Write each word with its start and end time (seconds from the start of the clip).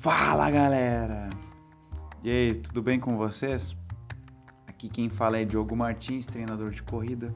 Fala 0.00 0.48
galera! 0.48 1.28
E 2.22 2.30
aí, 2.30 2.54
tudo 2.54 2.80
bem 2.80 3.00
com 3.00 3.16
vocês? 3.16 3.76
Aqui 4.64 4.88
quem 4.88 5.08
fala 5.10 5.38
é 5.38 5.44
Diogo 5.44 5.74
Martins, 5.74 6.24
treinador 6.24 6.70
de 6.70 6.84
corrida 6.84 7.34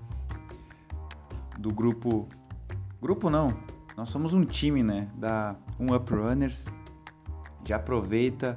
do 1.58 1.74
grupo. 1.74 2.28
Grupo 3.00 3.28
não, 3.28 3.48
nós 3.96 4.10
somos 4.10 4.32
um 4.32 4.44
time, 4.44 4.80
né? 4.80 5.08
Da 5.16 5.56
Um 5.76 5.92
Up 5.92 6.08
Runners. 6.14 6.68
Já 7.66 7.76
aproveita, 7.76 8.56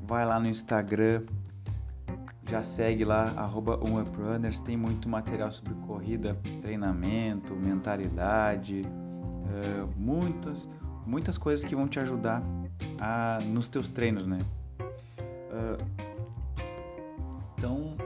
vai 0.00 0.26
lá 0.26 0.40
no 0.40 0.48
Instagram, 0.48 1.22
já 2.50 2.64
segue 2.64 3.04
lá, 3.04 3.32
arroba 3.36 3.76
Runners, 3.76 4.58
tem 4.58 4.76
muito 4.76 5.08
material 5.08 5.52
sobre 5.52 5.72
corrida, 5.86 6.36
treinamento, 6.62 7.54
mentalidade, 7.54 8.82
uh, 8.82 9.88
muitas, 9.96 10.68
muitas 11.06 11.38
coisas 11.38 11.64
que 11.64 11.76
vão 11.76 11.86
te 11.86 12.00
ajudar 12.00 12.42
a, 13.00 13.38
nos 13.44 13.68
teus 13.68 13.88
treinos, 13.88 14.26
né? 14.26 14.38
Uh, 14.80 16.06
então, 17.56 17.96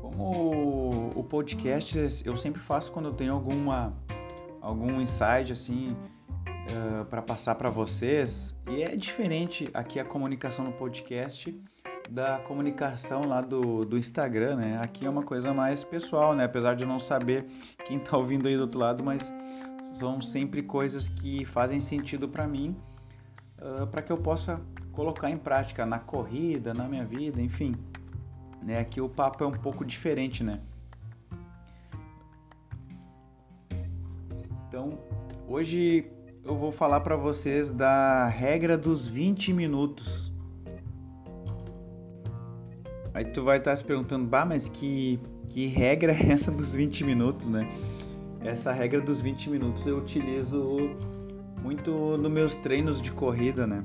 como 0.00 1.10
o 1.14 1.24
podcast 1.24 2.22
eu 2.24 2.36
sempre 2.36 2.60
faço 2.60 2.90
quando 2.92 3.06
eu 3.06 3.14
tenho 3.14 3.32
alguma 3.32 3.92
algum 4.60 5.00
insight 5.00 5.52
assim 5.52 5.88
uh, 5.90 7.04
para 7.06 7.20
passar 7.20 7.54
para 7.56 7.68
vocês 7.68 8.54
e 8.70 8.82
é 8.82 8.96
diferente 8.96 9.68
aqui 9.74 9.98
a 9.98 10.04
comunicação 10.04 10.64
no 10.64 10.72
podcast 10.72 11.54
da 12.10 12.38
comunicação 12.40 13.22
lá 13.24 13.40
do, 13.40 13.84
do 13.84 13.96
Instagram, 13.96 14.56
né? 14.56 14.80
Aqui 14.82 15.06
é 15.06 15.10
uma 15.10 15.22
coisa 15.22 15.54
mais 15.54 15.82
pessoal, 15.82 16.34
né? 16.34 16.44
Apesar 16.44 16.74
de 16.74 16.82
eu 16.82 16.88
não 16.88 16.98
saber 16.98 17.46
quem 17.86 17.96
está 17.96 18.16
ouvindo 18.16 18.46
aí 18.48 18.56
do 18.56 18.62
outro 18.62 18.78
lado, 18.78 19.02
mas 19.02 19.32
são 19.98 20.20
sempre 20.20 20.62
coisas 20.62 21.08
que 21.08 21.44
fazem 21.44 21.80
sentido 21.80 22.28
para 22.28 22.46
mim, 22.46 22.76
uh, 23.62 23.86
para 23.86 24.02
que 24.02 24.12
eu 24.12 24.18
possa 24.18 24.60
colocar 24.92 25.30
em 25.30 25.38
prática 25.38 25.86
na 25.86 25.98
corrida, 25.98 26.74
na 26.74 26.88
minha 26.88 27.04
vida, 27.04 27.40
enfim. 27.40 27.74
Né? 28.62 28.78
Aqui 28.78 29.00
o 29.00 29.08
papo 29.08 29.42
é 29.42 29.46
um 29.46 29.52
pouco 29.52 29.84
diferente, 29.84 30.44
né? 30.44 30.60
Então, 34.68 34.98
hoje 35.48 36.06
eu 36.44 36.56
vou 36.56 36.72
falar 36.72 37.00
para 37.00 37.16
vocês 37.16 37.70
da 37.70 38.26
regra 38.26 38.76
dos 38.76 39.06
20 39.06 39.52
minutos 39.52 40.32
Aí 43.14 43.26
tu 43.26 43.44
vai 43.44 43.58
estar 43.58 43.76
se 43.76 43.84
perguntando, 43.84 44.26
bah, 44.26 44.44
mas 44.44 44.68
que, 44.68 45.20
que 45.48 45.66
regra 45.66 46.12
é 46.12 46.32
essa 46.32 46.50
dos 46.50 46.74
20 46.74 47.04
minutos, 47.04 47.46
né? 47.46 47.68
Essa 48.40 48.72
regra 48.72 49.00
dos 49.00 49.20
20 49.20 49.50
minutos 49.50 49.86
eu 49.86 49.98
utilizo 49.98 50.90
muito 51.62 52.16
nos 52.16 52.30
meus 52.30 52.56
treinos 52.56 53.00
de 53.00 53.12
corrida, 53.12 53.66
né? 53.66 53.84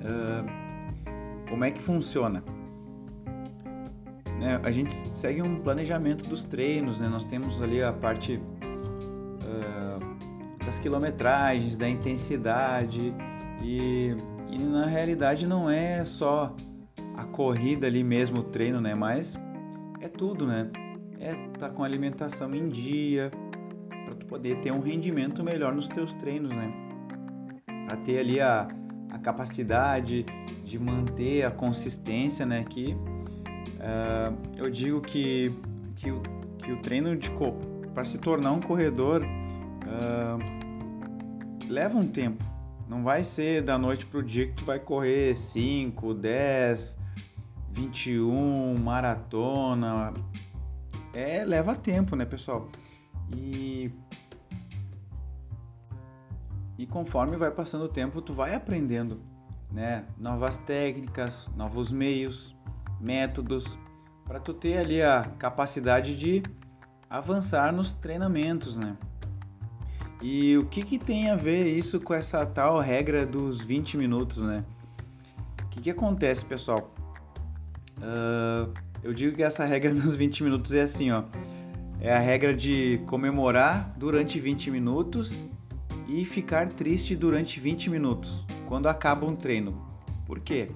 Uh, 0.00 1.48
como 1.48 1.64
é 1.64 1.70
que 1.70 1.80
funciona? 1.80 2.42
Né, 4.38 4.60
a 4.62 4.70
gente 4.70 4.92
segue 5.16 5.40
um 5.40 5.60
planejamento 5.60 6.28
dos 6.28 6.42
treinos, 6.42 6.98
né? 6.98 7.08
Nós 7.08 7.24
temos 7.24 7.62
ali 7.62 7.82
a 7.82 7.92
parte 7.92 8.36
uh, 8.36 10.64
das 10.64 10.78
quilometragens, 10.80 11.76
da 11.76 11.88
intensidade 11.88 13.14
e, 13.62 14.16
e 14.50 14.58
na 14.58 14.86
realidade 14.86 15.46
não 15.46 15.70
é 15.70 16.02
só 16.02 16.54
a 17.16 17.24
corrida 17.24 17.86
ali 17.86 18.02
mesmo, 18.02 18.40
o 18.40 18.42
treino, 18.42 18.80
né? 18.80 18.94
Mas 18.94 19.38
é 20.00 20.08
tudo, 20.08 20.46
né? 20.46 20.68
É 21.20 21.34
tá 21.58 21.70
com 21.70 21.84
alimentação 21.84 22.54
em 22.54 22.68
dia, 22.68 23.30
poder 24.34 24.56
ter 24.56 24.72
um 24.72 24.80
rendimento 24.80 25.44
melhor 25.44 25.72
nos 25.72 25.88
teus 25.88 26.12
treinos, 26.12 26.50
né? 26.50 26.72
Para 27.86 27.96
ter 27.98 28.18
ali 28.18 28.40
a, 28.40 28.66
a 29.12 29.18
capacidade 29.20 30.26
de 30.64 30.76
manter 30.76 31.44
a 31.44 31.52
consistência, 31.52 32.44
né? 32.44 32.64
Que 32.64 32.94
uh, 32.94 34.36
eu 34.56 34.68
digo 34.68 35.00
que, 35.00 35.54
que, 35.94 36.10
o, 36.10 36.20
que 36.58 36.72
o 36.72 36.78
treino 36.78 37.16
de 37.16 37.30
corpo, 37.30 37.64
para 37.94 38.02
se 38.02 38.18
tornar 38.18 38.50
um 38.50 38.60
corredor, 38.60 39.22
uh, 39.22 40.36
leva 41.70 41.96
um 41.96 42.08
tempo. 42.08 42.44
Não 42.88 43.04
vai 43.04 43.22
ser 43.22 43.62
da 43.62 43.78
noite 43.78 44.04
pro 44.04 44.20
dia 44.20 44.48
que 44.48 44.54
tu 44.54 44.64
vai 44.64 44.80
correr 44.80 45.32
5, 45.32 46.12
10, 46.12 46.98
21, 47.70 48.74
maratona. 48.82 50.12
É, 51.14 51.44
leva 51.44 51.76
tempo, 51.76 52.16
né, 52.16 52.24
pessoal? 52.24 52.68
E 53.32 53.92
e 56.78 56.86
conforme 56.86 57.36
vai 57.36 57.50
passando 57.50 57.84
o 57.84 57.88
tempo, 57.88 58.20
tu 58.20 58.32
vai 58.32 58.54
aprendendo, 58.54 59.20
né, 59.70 60.04
novas 60.18 60.56
técnicas, 60.58 61.48
novos 61.56 61.90
meios, 61.92 62.56
métodos 63.00 63.78
para 64.26 64.40
tu 64.40 64.54
ter 64.54 64.78
ali 64.78 65.02
a 65.02 65.22
capacidade 65.38 66.16
de 66.16 66.42
avançar 67.08 67.72
nos 67.72 67.92
treinamentos, 67.92 68.76
né? 68.76 68.96
E 70.22 70.56
o 70.56 70.64
que, 70.64 70.82
que 70.82 70.98
tem 70.98 71.30
a 71.30 71.36
ver 71.36 71.68
isso 71.68 72.00
com 72.00 72.14
essa 72.14 72.46
tal 72.46 72.80
regra 72.80 73.26
dos 73.26 73.60
20 73.60 73.98
minutos, 73.98 74.38
né? 74.38 74.64
O 75.62 75.68
que, 75.68 75.82
que 75.82 75.90
acontece, 75.90 76.44
pessoal? 76.44 76.94
Uh, 77.98 78.72
eu 79.02 79.12
digo 79.12 79.36
que 79.36 79.42
essa 79.42 79.66
regra 79.66 79.92
dos 79.94 80.14
20 80.14 80.44
minutos 80.44 80.72
é 80.72 80.82
assim, 80.82 81.10
ó. 81.10 81.24
É 82.00 82.14
a 82.14 82.18
regra 82.18 82.54
de 82.54 82.98
comemorar 83.06 83.94
durante 83.98 84.40
20 84.40 84.70
minutos 84.70 85.46
e 86.14 86.24
ficar 86.24 86.68
triste 86.68 87.16
durante 87.16 87.58
20 87.58 87.90
minutos, 87.90 88.44
quando 88.68 88.88
acaba 88.88 89.26
um 89.26 89.34
treino. 89.34 89.84
Por 90.24 90.38
quê? 90.38 90.68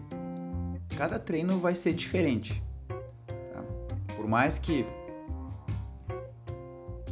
Cada 0.97 1.19
treino 1.19 1.59
vai 1.59 1.75
ser 1.75 1.93
diferente. 1.93 2.63
Tá? 2.89 3.63
Por 4.17 4.27
mais 4.27 4.59
que 4.59 4.85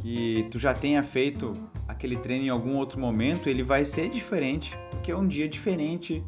que 0.01 0.47
tu 0.51 0.59
já 0.59 0.73
tenha 0.73 1.01
feito 1.01 1.53
aquele 1.87 2.17
treino 2.17 2.45
em 2.45 2.49
algum 2.49 2.75
outro 2.75 2.99
momento, 2.99 3.49
ele 3.49 3.63
vai 3.63 3.83
ser 3.83 4.09
diferente, 4.09 4.77
porque 4.91 5.11
é 5.11 5.15
um 5.15 5.27
dia 5.27 5.49
diferente, 5.49 6.23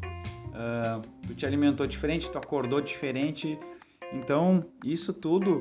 uh, 0.48 1.00
tu 1.26 1.34
te 1.34 1.46
alimentou 1.46 1.86
diferente, 1.86 2.30
tu 2.30 2.36
acordou 2.36 2.80
diferente, 2.80 3.58
então, 4.12 4.64
isso 4.84 5.12
tudo 5.12 5.60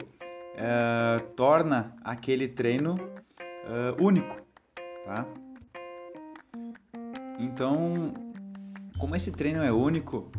é, 0.55 1.19
torna 1.35 1.95
aquele 2.03 2.47
treino 2.47 2.97
é, 3.39 4.01
único, 4.01 4.35
tá? 5.05 5.25
Então, 7.39 8.13
como 8.97 9.15
esse 9.15 9.31
treino 9.31 9.63
é 9.63 9.71
único 9.71 10.29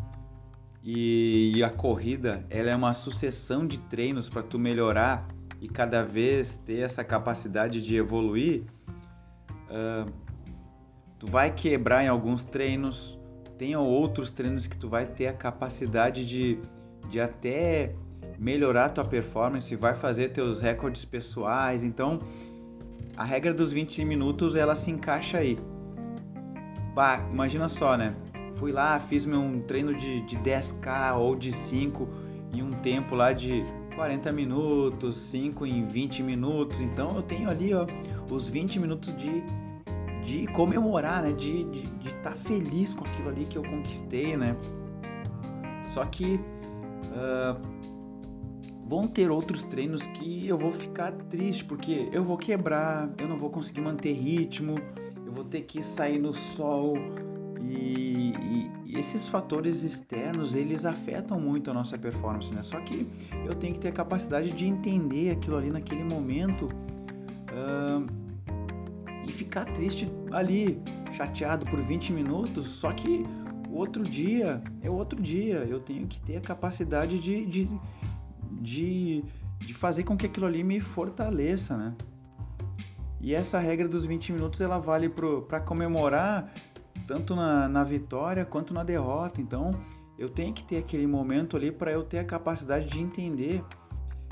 e, 0.85 1.63
a 1.65 1.71
corrida 1.71 2.45
ela 2.51 2.71
é 2.71 2.77
uma 2.77 2.93
sucessão 2.93 3.67
de 3.67 3.79
treinos 3.79 4.29
para 4.29 4.43
tu 4.43 4.59
melhorar 4.59 5.27
e 5.61 5.69
cada 5.69 6.03
vez 6.03 6.57
ter 6.67 6.81
essa 6.81 7.03
capacidade 7.03 7.81
de 7.81 7.97
evoluir, 7.97 8.63
uh, 9.69 10.11
tu 11.19 11.27
vai 11.27 11.51
quebrar 11.51 12.05
em 12.05 12.09
alguns 12.09 12.45
treinos, 12.45 13.19
tem 13.59 13.75
outros 13.77 14.31
treinos 14.31 14.67
que 14.67 14.77
tu 14.77 14.89
vai 14.89 15.07
ter 15.07 15.27
a 15.27 15.33
capacidade 15.33 16.25
de 16.25 16.59
de 17.11 17.21
até 17.21 17.93
melhorar 18.39 18.91
tua 18.91 19.05
performance, 19.05 19.75
vai 19.77 19.95
fazer 19.95 20.31
teus 20.31 20.61
recordes 20.61 21.05
pessoais. 21.05 21.83
Então, 21.83 22.19
a 23.17 23.25
regra 23.25 23.53
dos 23.53 23.73
20 23.73 24.05
minutos 24.05 24.55
ela 24.55 24.75
se 24.75 24.91
encaixa 24.91 25.39
aí. 25.39 25.59
Imagina 27.31 27.69
só, 27.69 27.97
né? 27.97 28.15
Fui 28.57 28.73
lá, 28.73 28.99
fiz 28.99 29.25
meu 29.25 29.43
treino 29.67 29.95
de, 29.95 30.23
de 30.23 30.37
10k 30.39 31.17
ou 31.17 31.35
de 31.35 31.53
5 31.53 32.09
em 32.55 32.63
um 32.63 32.73
tempo 32.73 33.15
lá 33.15 33.33
de 33.33 33.65
40 33.95 34.33
minutos, 34.33 35.17
5 35.17 35.67
em 35.67 35.87
20 35.87 36.23
minutos. 36.23 36.81
Então 36.81 37.17
eu 37.17 37.23
tenho 37.23 37.49
ali 37.49 37.73
ó, 37.73 37.87
os 38.31 38.49
20 38.49 38.79
minutos 38.79 39.17
de, 39.17 39.43
de 40.25 40.47
comemorar, 40.49 41.23
né? 41.23 41.33
De 41.33 41.63
estar 41.63 41.71
de, 41.71 41.83
de 41.99 42.15
tá 42.17 42.33
feliz 42.33 42.93
com 42.93 43.05
aquilo 43.05 43.29
ali 43.29 43.47
que 43.47 43.57
eu 43.57 43.63
conquistei, 43.63 44.37
né? 44.37 44.57
Só 45.95 46.05
que 46.05 46.41
Uh, 47.11 47.59
vão 48.87 49.07
ter 49.07 49.31
outros 49.31 49.65
treinos 49.65 50.07
que 50.07 50.47
eu 50.47 50.57
vou 50.57 50.73
ficar 50.73 51.13
triste 51.13 51.65
porque 51.65 52.09
eu 52.13 52.25
vou 52.25 52.37
quebrar, 52.37 53.11
eu 53.19 53.29
não 53.29 53.39
vou 53.39 53.51
conseguir 53.51 53.81
manter 53.81 54.13
ritmo, 54.13 54.77
eu 55.31 55.35
vou 55.35 55.45
ter 55.45 55.63
que 55.63 55.81
sair 55.81 56.19
no 56.19 56.35
sol 56.35 56.95
e, 57.61 58.33
e, 58.33 58.71
e 58.85 58.99
esses 58.99 59.29
fatores 59.29 59.85
externos 59.85 60.55
eles 60.55 60.85
afetam 60.85 61.41
muito 61.41 61.71
a 61.71 61.75
nossa 61.75 61.97
performance, 61.97 62.53
né? 62.53 62.63
Só 62.63 62.81
que 62.81 63.07
eu 63.47 63.55
tenho 63.55 63.75
que 63.75 63.81
ter 63.81 63.89
a 63.89 63.93
capacidade 63.93 64.51
de 64.51 64.67
entender 64.67 65.31
aquilo 65.31 65.57
ali 65.57 65.71
naquele 65.71 66.03
momento 66.03 66.65
uh, 67.53 68.05
e 69.27 69.31
ficar 69.31 69.67
triste 69.67 70.11
ali, 70.33 70.83
chateado 71.13 71.65
por 71.67 71.81
20 71.81 72.13
minutos, 72.13 72.69
só 72.69 72.91
que 72.91 73.25
outro 73.71 74.03
dia 74.03 74.61
é 74.83 74.91
outro 74.91 75.23
dia. 75.23 75.59
Eu 75.59 75.79
tenho 75.79 76.09
que 76.09 76.21
ter 76.21 76.39
a 76.39 76.41
capacidade 76.41 77.21
de, 77.21 77.47
de, 77.47 77.71
de, 78.61 79.25
de 79.61 79.75
fazer 79.75 80.03
com 80.03 80.17
que 80.17 80.27
aquilo 80.27 80.47
ali 80.47 80.65
me 80.65 80.81
fortaleça, 80.81 81.77
né? 81.77 81.95
E 83.21 83.35
essa 83.35 83.59
regra 83.59 83.87
dos 83.87 84.05
20 84.07 84.33
minutos 84.33 84.61
ela 84.61 84.79
vale 84.79 85.09
para 85.47 85.61
comemorar 85.61 86.53
tanto 87.07 87.35
na, 87.35 87.69
na 87.69 87.85
vitória 87.85 88.45
quanto 88.45 88.73
na 88.73 88.83
derrota. 88.83 89.41
Então, 89.41 89.71
eu 90.19 90.29
tenho 90.29 90.53
que 90.53 90.65
ter 90.65 90.79
aquele 90.79 91.07
momento 91.07 91.57
ali 91.57 91.71
para 91.71 91.91
eu 91.91 92.03
ter 92.03 92.19
a 92.19 92.25
capacidade 92.25 92.87
de 92.89 93.01
entender 93.01 93.63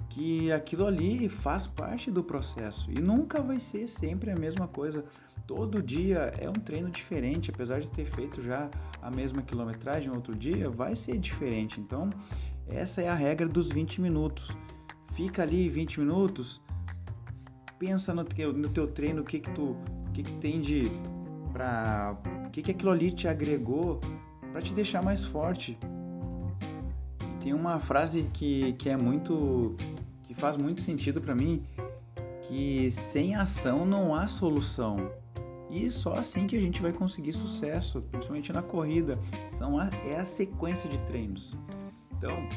que 0.08 0.50
aquilo 0.50 0.86
ali 0.86 1.28
faz 1.28 1.66
parte 1.66 2.10
do 2.10 2.24
processo 2.24 2.90
e 2.90 3.00
nunca 3.00 3.42
vai 3.42 3.60
ser 3.60 3.86
sempre 3.86 4.30
a 4.30 4.36
mesma 4.36 4.66
coisa. 4.66 5.04
Todo 5.46 5.82
dia 5.82 6.32
é 6.38 6.48
um 6.48 6.52
treino 6.52 6.90
diferente, 6.90 7.50
apesar 7.50 7.80
de 7.80 7.88
ter 7.88 8.04
feito 8.04 8.42
já 8.42 8.70
a 9.00 9.10
mesma 9.10 9.42
quilometragem 9.42 10.10
outro 10.10 10.34
dia, 10.34 10.68
vai 10.68 10.94
ser 10.94 11.18
diferente. 11.18 11.80
Então, 11.80 12.10
essa 12.66 13.00
é 13.00 13.08
a 13.08 13.14
regra 13.14 13.48
dos 13.48 13.70
20 13.70 14.00
minutos. 14.00 14.48
Fica 15.14 15.42
ali 15.42 15.68
20 15.68 16.00
minutos, 16.00 16.60
pensa 17.78 18.12
no 18.14 18.24
teu, 18.24 18.52
no 18.52 18.68
teu 18.68 18.86
treino, 18.88 19.22
o 19.22 19.24
que 19.24 19.40
que 19.40 19.50
tu, 19.50 19.76
o 20.08 20.12
que 20.12 20.22
que 20.22 20.32
tem 20.34 20.60
de 20.60 20.90
para, 21.52 22.16
o 22.46 22.50
que 22.50 22.62
que 22.62 22.70
aquilo 22.70 22.90
ali 22.90 23.10
te 23.10 23.26
agregou 23.26 24.00
para 24.52 24.62
te 24.62 24.72
deixar 24.72 25.02
mais 25.02 25.24
forte. 25.24 25.78
Tem 27.40 27.52
uma 27.52 27.78
frase 27.78 28.28
que, 28.32 28.72
que 28.74 28.88
é 28.88 28.96
muito 28.96 29.76
que 30.24 30.34
faz 30.34 30.56
muito 30.56 30.82
sentido 30.82 31.20
para 31.20 31.34
mim, 31.34 31.62
que 32.42 32.90
sem 32.90 33.34
ação 33.34 33.86
não 33.86 34.14
há 34.14 34.26
solução. 34.26 35.10
E 35.70 35.90
só 35.90 36.14
assim 36.14 36.46
que 36.46 36.56
a 36.56 36.60
gente 36.60 36.80
vai 36.80 36.92
conseguir 36.92 37.32
sucesso, 37.32 38.02
principalmente 38.10 38.52
na 38.52 38.62
corrida. 38.62 39.18
São 39.50 39.78
a, 39.78 39.88
é 40.04 40.16
a 40.18 40.24
sequência 40.24 40.88
de 40.88 40.98
treinos. 41.00 41.56
Então, 42.16 42.48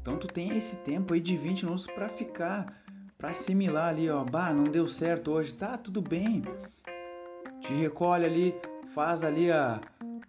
então 0.00 0.16
tu 0.18 0.26
tem 0.26 0.56
esse 0.56 0.76
tempo 0.76 1.12
aí 1.14 1.20
de 1.20 1.36
20 1.36 1.64
minutos 1.64 1.86
para 1.86 2.08
ficar, 2.08 2.82
para 3.18 3.30
assimilar 3.30 3.88
ali, 3.88 4.08
ó, 4.08 4.24
bah, 4.24 4.54
não 4.54 4.62
deu 4.62 4.86
certo 4.86 5.32
hoje, 5.32 5.52
tá, 5.52 5.76
tudo 5.76 6.00
bem. 6.00 6.42
Te 7.60 7.74
recolhe 7.74 8.24
ali, 8.24 8.54
faz 8.94 9.24
ali 9.24 9.50
a 9.50 9.80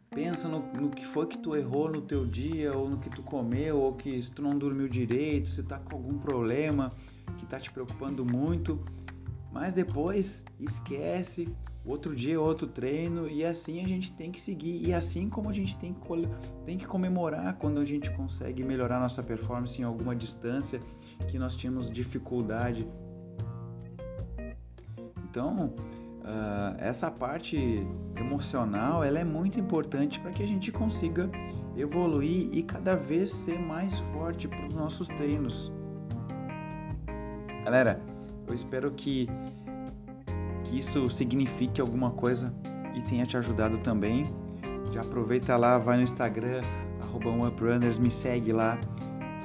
pensa 0.09 0.49
no, 0.49 0.59
no, 0.73 0.89
que 0.89 1.05
foi 1.05 1.27
que 1.27 1.37
tu 1.37 1.55
errou 1.55 1.87
no 1.87 2.01
teu 2.01 2.25
dia, 2.25 2.75
ou 2.75 2.89
no 2.89 2.97
que 2.97 3.11
tu 3.11 3.21
comeu, 3.21 3.77
ou 3.77 3.93
que 3.93 4.21
se 4.23 4.31
tu 4.31 4.41
não 4.41 4.57
dormiu 4.57 4.89
direito, 4.89 5.47
se 5.49 5.61
tá 5.61 5.77
com 5.77 5.95
algum 5.95 6.17
problema 6.17 6.91
que 7.37 7.45
tá 7.45 7.59
te 7.59 7.71
preocupando 7.71 8.25
muito. 8.25 8.83
Mas 9.51 9.71
depois 9.71 10.43
esquece, 10.59 11.47
outro 11.85 12.15
dia 12.15 12.39
outro 12.39 12.67
treino 12.67 13.27
e 13.29 13.43
assim 13.43 13.83
a 13.83 13.87
gente 13.87 14.11
tem 14.11 14.31
que 14.31 14.39
seguir 14.39 14.85
e 14.85 14.93
assim 14.93 15.29
como 15.29 15.49
a 15.49 15.53
gente 15.53 15.77
tem 15.77 15.93
que, 15.93 15.99
tem 16.65 16.77
que 16.77 16.85
comemorar 16.85 17.55
quando 17.57 17.79
a 17.79 17.85
gente 17.85 18.11
consegue 18.11 18.63
melhorar 18.63 18.99
nossa 18.99 19.23
performance 19.23 19.79
em 19.81 19.85
alguma 19.85 20.15
distância 20.15 20.81
que 21.27 21.37
nós 21.37 21.55
tínhamos 21.55 21.89
dificuldade. 21.89 22.87
Então, 25.29 25.73
uh, 26.21 26.75
essa 26.79 27.11
parte 27.11 27.85
emocional 28.15 29.03
ela 29.03 29.19
é 29.19 29.23
muito 29.23 29.59
importante 29.59 30.19
para 30.19 30.31
que 30.31 30.41
a 30.41 30.47
gente 30.47 30.71
consiga 30.71 31.29
evoluir 31.77 32.49
e 32.51 32.63
cada 32.63 32.95
vez 32.95 33.31
ser 33.31 33.59
mais 33.59 33.99
forte 34.13 34.47
para 34.47 34.67
os 34.67 34.73
nossos 34.73 35.07
treinos. 35.07 35.71
Galera, 37.63 38.01
eu 38.47 38.53
espero 38.53 38.91
que, 38.91 39.27
que 40.63 40.79
isso 40.79 41.07
signifique 41.09 41.79
alguma 41.79 42.11
coisa 42.11 42.53
e 42.95 43.01
tenha 43.03 43.25
te 43.25 43.37
ajudado 43.37 43.77
também. 43.79 44.25
Já 44.91 45.01
aproveita 45.01 45.55
lá, 45.55 45.77
vai 45.77 45.97
no 45.97 46.03
Instagram, 46.03 46.61
arroba 47.01 47.31
me 47.99 48.09
segue 48.09 48.51
lá, 48.51 48.79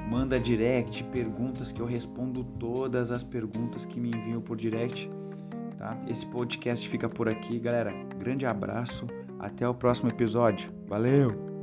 manda 0.09 0.39
direct, 0.39 1.03
perguntas 1.05 1.73
que 1.73 1.81
eu 1.81 1.87
respondo 1.87 2.45
todas 2.59 3.11
as 3.11 3.23
perguntas 3.23 3.87
que 3.87 3.99
me 3.99 4.11
enviam 4.11 4.41
por 4.41 4.57
direct 4.57 5.11
tá? 5.85 5.99
Esse 6.09 6.25
podcast 6.27 6.89
fica 6.89 7.09
por 7.09 7.29
aqui, 7.29 7.59
galera. 7.59 7.93
Grande 8.19 8.47
abraço, 8.47 9.07
até 9.39 9.69
o 9.69 9.75
próximo 9.75 10.09
episódio. 10.09 10.73
Valeu! 10.89 11.54